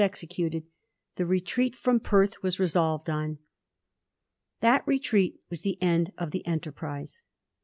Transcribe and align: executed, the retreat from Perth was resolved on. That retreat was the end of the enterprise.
executed, 0.01 0.63
the 1.15 1.27
retreat 1.27 1.75
from 1.75 1.99
Perth 1.99 2.41
was 2.41 2.59
resolved 2.59 3.07
on. 3.07 3.37
That 4.61 4.81
retreat 4.87 5.35
was 5.51 5.61
the 5.61 5.79
end 5.79 6.11
of 6.17 6.31
the 6.31 6.43
enterprise. 6.47 7.21